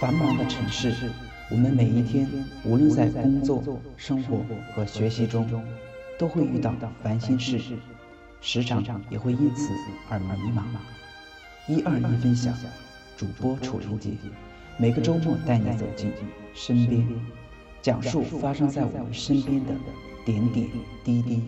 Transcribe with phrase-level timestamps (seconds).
[0.00, 0.94] 繁忙的城市，
[1.50, 2.28] 我们每一天，
[2.64, 3.64] 无论在工作、
[3.96, 5.44] 生活和学习中，
[6.16, 6.72] 都会遇到
[7.02, 7.58] 烦心事，
[8.40, 9.72] 时常也会因此
[10.08, 10.62] 而迷茫。
[11.66, 12.54] 一二一分享，
[13.16, 14.10] 主播楚林杰，
[14.76, 16.12] 每个周末带你走进
[16.54, 17.04] 身边，
[17.82, 19.72] 讲述发生在我们身边的
[20.24, 20.68] 点点
[21.02, 21.42] 滴滴。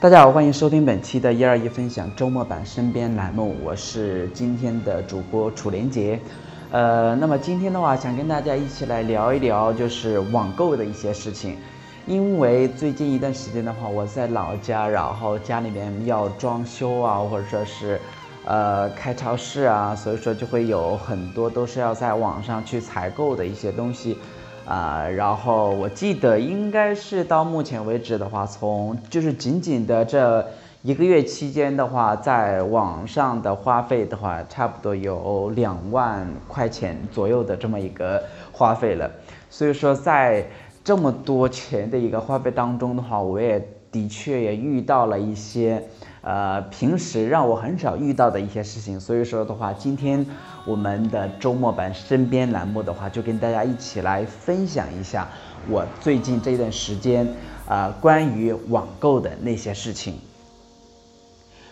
[0.00, 6.18] 大家好，欢迎收听本期的一二一分享周末版身边栏目，我是今天的主播楚连杰。
[6.70, 11.56] 呃，那么今天的话，想跟大家一起来聊一聊，就是网购的一些事情。
[12.06, 17.98] 因为最近一段时间的话，我在老家，然后家里面要装修啊，或者说是，
[18.44, 24.18] 呃，开超市啊，所以说就会有很多都是要在网上去采购的一些东西，
[24.66, 30.46] 啊，然后我记得应该是到目前为止的话，从就是仅仅的这。
[30.82, 39.10] 一个月期间的话，在网上的花费的话，差不多有两万块钱左右的这么一个花费了。
[39.50, 40.46] 所以说，在
[40.84, 45.82] 这么多钱的一个花费当中的话，我也的确也遇到了一些，
[46.20, 49.00] 呃，平时让我很少遇到的一些事情。
[49.00, 50.24] 所以说的话，今天
[50.64, 55.26] 我们的周末版身边栏目的话，就跟大家一起来分享一下
[55.68, 57.26] 我最近这段时间，
[57.66, 60.14] 啊，关于网购的那些事情。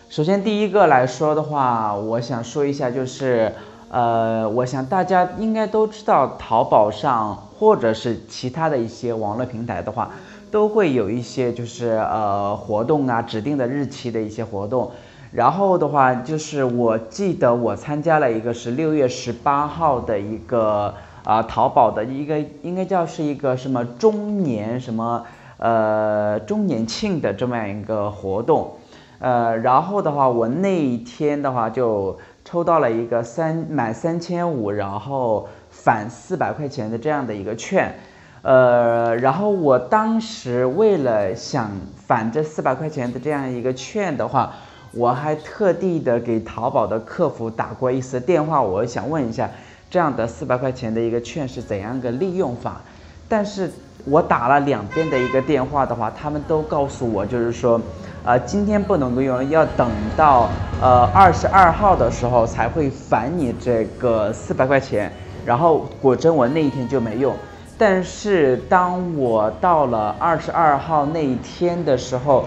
[0.09, 3.51] 首先，第一个来说的话，我想说一下，就是，
[3.89, 10.09] 呃，我想大家应该都知道，淘宝上或者是其他的一些网络平台的话，
[10.49, 14.89] 都会有一些就是呃活动啊，指定的日期的一些活动。
[15.33, 20.93] 然后的话，就是我记得我参加了一个是六月十八号的一个
[21.25, 25.25] 啊淘宝的一个应该叫是一个什么中年什么
[25.57, 28.71] 呃周年庆的这么样一个活动。
[29.19, 32.15] 呃，然后的话，我那一天的话就
[32.45, 37.95] 抽到了一个三满三千五，然后返四百块钱的这样的一个券，
[38.43, 44.53] 呃，然后我当时为了想返这四百块钱的这样一个券的话，
[44.93, 49.49] 我还特地的给淘宝的客服打过一次电话，我想问一下，
[49.89, 52.79] 这样的四百块钱的一个券是怎样个利用法？
[53.27, 53.71] 但是
[54.05, 57.81] 我打了两边的一个电话的话，他们都告诉我，就是说。
[58.27, 60.49] 啊，今天不能够用，要等到
[60.81, 65.09] 呃二十二号的时候才会返你这个四百块钱。
[65.45, 67.33] 然后果真我那一天就没用。
[67.77, 72.43] 但是当我到了二十二号那一天的时候，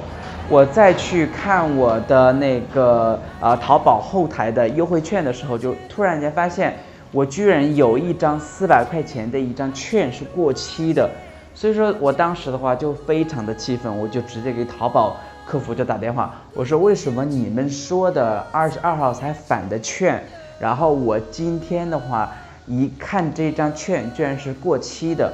[0.50, 6.76] 我再去看我的那个呃淘宝后台的优惠券的时候，就突然间发现
[7.10, 11.08] 我居然有一张四百块钱的一张券是过期的。
[11.54, 15.16] 所以说我当时的话就非常的气愤，我就直接给淘宝。
[15.50, 20.22] 客服就打电话，我说为什么你们说的二十二号才返的券，
[20.60, 22.30] 然后我今天的话
[22.68, 25.32] 一看这张券居然是过期的，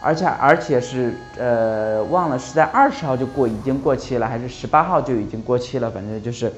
[0.00, 6.52] 而且而且是呃忘了是在二十号就过已经过期了，还是十八号就已经过期了，反正就是，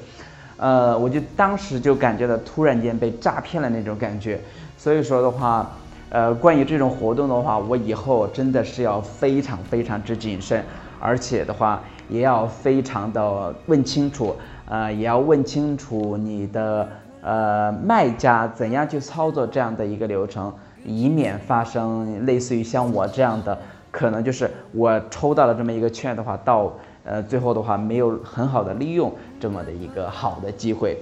[0.57, 4.39] 呃我就当时就感觉到突然间被诈骗了那种感觉，
[4.77, 5.71] 所以说的话，
[6.09, 10.63] 呃关于这种活动的话，我以后真的是要非常非常之谨慎，
[10.99, 11.81] 而且的话。
[12.09, 14.35] 也要非常的问清楚，
[14.67, 16.89] 呃，也要问清楚你的
[17.21, 20.51] 呃卖家怎样去操作这样的一个流程，
[20.83, 23.57] 以免发生类似于像我这样的，
[23.91, 26.73] 可能就是我抽到了这么一个券的话，到
[27.05, 30.97] 呃最后的话没有很好的利用这么的一个好的机会。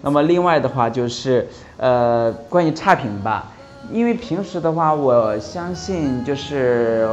[0.00, 1.46] 那么另外的话就是
[1.76, 3.52] 呃关于差评吧，
[3.92, 7.08] 因为平时的话，我相信就是。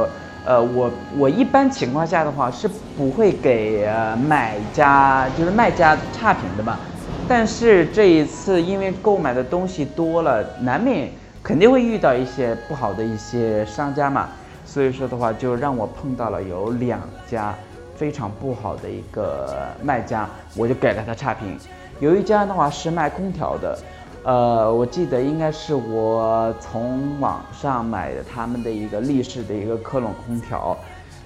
[0.46, 2.68] 呃，我我一般情况下的话是
[2.98, 6.78] 不会给呃买家就是卖家差评的嘛，
[7.26, 11.08] 但是这一次因为购买的东西多了，难免
[11.42, 14.28] 肯定会遇到一些不好的一些商家嘛，
[14.66, 17.54] 所以说的话就让我碰到了有两家
[17.96, 21.56] 非常不好的一个卖家，我就给了他差评，
[22.00, 23.78] 有一家的话是卖空调的。
[24.24, 30.74] 呃，我记得应该是我从网上买的他们的一个立式的一个科隆空调，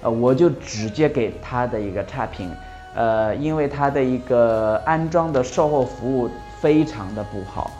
[0.01, 2.51] 呃，我就直接给他的一个差评，
[2.93, 6.29] 呃，因为他的一个安装的售后服务
[6.59, 7.71] 非常的不好，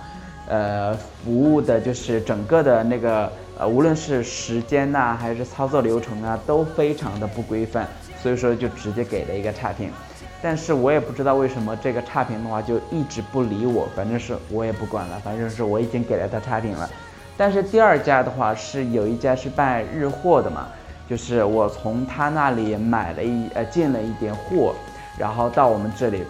[0.48, 7.86] 呃，服务的就是整个的那个呃，无论是时间呐，还是操作流程啊，都非常的不规范，
[8.24, 9.92] 所以说就直接给了一个差评。
[10.42, 16.90] 但是我也不知道为什么这个差评的话就一直不理我，反正是我也不管了，反正是我已经给了他差评了。
[17.36, 20.68] 但是第二家的话是有一家是办日货的嘛，
[21.10, 24.74] 就是我从他那里买了一呃进了一点货，
[25.18, 26.24] 然后到我们这里，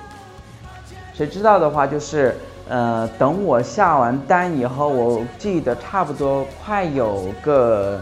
[1.14, 2.36] 谁知道的话就是
[2.68, 8.00] 呃，等我下完单以后，我记得差不多快有个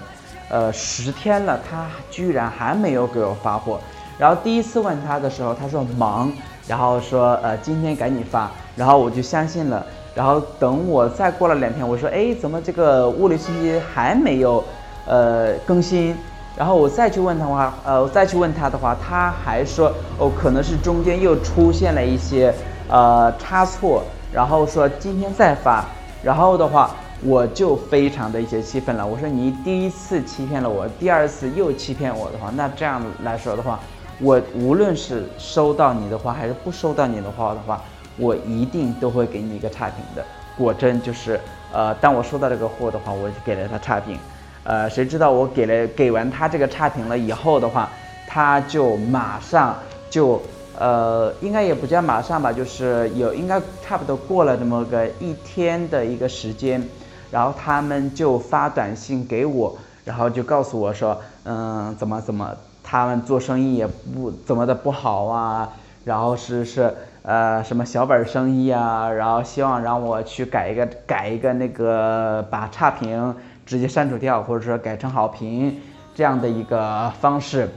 [0.50, 3.80] 呃十天了，他居然还没有给我发货。
[4.18, 6.32] 然后第一次问他的时候，他说忙，
[6.68, 9.86] 然后说呃今天赶紧发，然后我就相信了。
[10.16, 14.64] 然后等我再过了两天，我说哎怎么这个物流信息还没有
[15.06, 16.18] 呃更新？
[16.56, 22.52] 然后我再去问他的话，呃我再去问他的话，他还说哦可能是中间又出现了一些
[22.90, 24.02] 呃差错，
[24.34, 25.86] 然后说今天再发。
[26.24, 26.90] 然后的话
[27.24, 33.80] 我就非常的一些气愤了，我说你第一次欺骗了我，第二次又欺骗我的话，那这样来说的话。
[34.20, 37.82] 我无论是收到你的话还是不收到你的话的话，
[38.18, 40.26] 我一定都会给你一个差评的。
[40.58, 41.40] 果真就是，
[41.72, 44.18] 呃，当我收到这个货的话，我就给了他差评。
[44.64, 47.90] 呃，谁知道我给了给完他这个差评了以后的话，
[48.28, 49.78] 他就马上
[50.10, 50.42] 就，
[50.78, 56.84] 呃，应该也不叫马上吧，就是有应该差不多过了这么个一天的一个时间，
[57.30, 62.58] 然后他们就发短信给我，然后就告诉我说，嗯，怎么怎么。
[62.90, 65.70] 他们做生意也不怎么的不好啊，
[66.06, 73.36] 然后是是呃什么小本生意啊，然后希望让我去改一个改一个那个把差评
[73.66, 75.78] 直接删除掉，或者说改成好评
[76.16, 77.68] 这样的一个方式，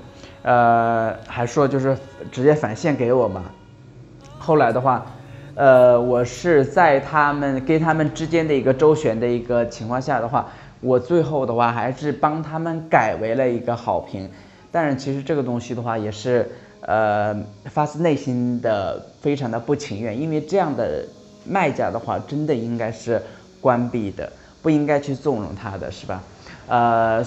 [0.42, 1.98] 呃还说就是
[2.30, 3.42] 直接返现给我嘛。
[4.38, 5.04] 后来的话，
[5.56, 10.46] 呃我是在他们跟他们之间的一个周旋的一个情况下的话，
[10.80, 14.30] 我最后的话还是帮他们改为了一个好评。
[14.72, 16.48] 但是其实这个东西的话，也是
[16.82, 21.04] 呃发自内心的非常的不情愿，因为这样的
[21.44, 23.20] 卖家的话，真的应该是
[23.60, 24.30] 关闭的，
[24.62, 26.22] 不应该去纵容他的是吧？
[26.68, 27.24] 呃，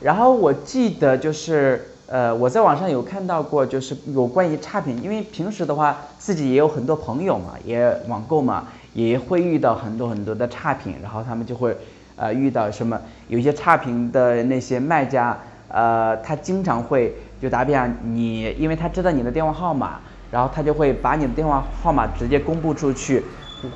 [0.00, 11.76] 然后我记得就是呃我在网上有看到过，就是有关于差评，因为平时的话自己也有很多朋友嘛，也网购嘛，也会遇到很多很多的差评，然后他们就会
[12.14, 15.36] 呃遇到什么有一些差评的那些卖家。
[15.74, 19.98] 呃，他经常会就打比方，你因为他知道你的电话号码，
[20.30, 23.24] 然后他就会把你的电话号码直接公布出去，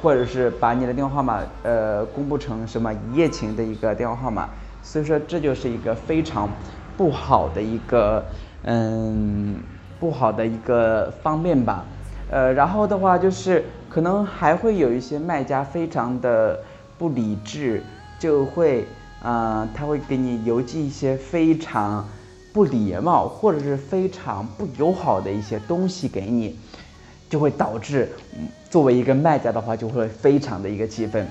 [0.01, 4.49] 或者是把你的电话号码呃公布成什么一夜情的一个电话号码，
[4.81, 6.49] 所以说这就是一个非常
[6.97, 8.25] 不好的一个
[8.63, 9.57] 嗯
[9.99, 11.85] 不好的一个方面吧，
[12.31, 16.61] 呃，然后的话就是可能还会有一些卖家非常的
[16.97, 17.83] 不理智，
[18.21, 18.87] 就会。
[19.23, 22.07] 呃，他会给你邮寄一些非常
[22.53, 26.59] 不礼貌或者是非常不友好的一些东西给你，
[27.29, 28.09] 就会导致
[28.71, 31.27] 作为一个卖家的话就会非常的一个气愤。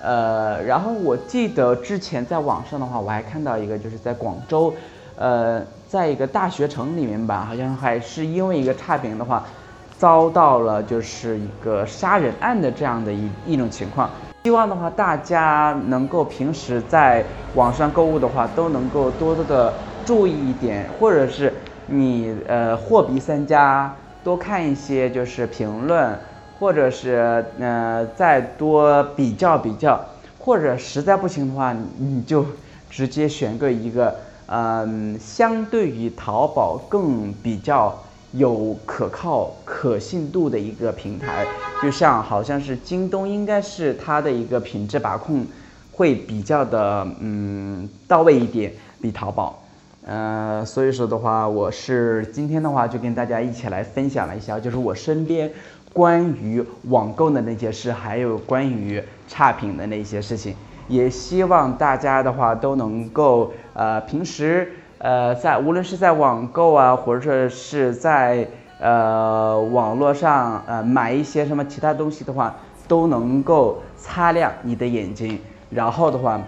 [0.00, 4.72] 呃，然后我记得之前在网上的话，我还看到一个就是在广州，
[5.16, 9.44] 呃，在一个大学城里面吧，好像还是因为一个差评的话，
[9.98, 14.10] 遭到了就是一个杀人案的这样的一一种情况。
[14.46, 21.52] 希望的话，大家能够平时在网上购物的话，都能够多多的注意一点，或者是
[21.86, 26.16] 你呃货比三家，多看一些就是评论，
[26.60, 30.00] 或者是呃再多比较比较，
[30.38, 32.46] 或者实在不行的话，你就
[32.88, 34.14] 直接选个一个
[34.46, 37.92] 嗯相对于淘宝更比较。
[38.32, 41.46] 有可靠、可信度的一个平台，
[41.82, 45.46] 就像好像是京东，应该是它的一个品质把控
[45.92, 49.62] 会比较的嗯到位一点，比淘宝。
[50.04, 55.50] 呃，所以说的话，我是今天的话就跟大家一起来分享了一下，就是我身边
[55.92, 60.54] 关于网购的那些事，还有关于差评的那些事情，
[60.88, 64.72] 也希望大家的话都能够呃平时。
[64.98, 68.48] 呃，在无论是在网购啊，或者说是在
[68.80, 72.56] 呃网络上呃买一些什么其他东西的话，
[72.88, 75.38] 都能够擦亮你的眼睛，
[75.68, 76.40] 然后的话，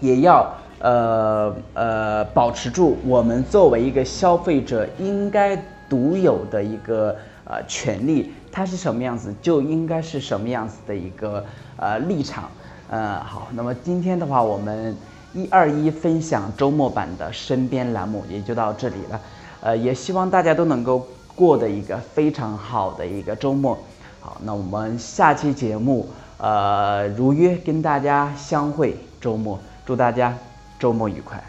[0.00, 5.56] 也要呃呃保持住我们作为一个消费者应该
[5.88, 11.44] 独有的一个呃权利，它是什么样子就应该是什么样子的一个
[11.76, 12.50] 呃立场。
[12.90, 14.96] 呃，好，那么今天的话我们。
[15.32, 19.20] 一二一分享周末版的身边栏目也就到这里了，
[19.60, 23.78] 呃，也希望大家都能够过的一个非常好的一个周末。
[24.20, 30.36] 好，那我们下期节目，呃，如约跟大家相会周末，祝大家
[30.78, 31.42] 周末愉快。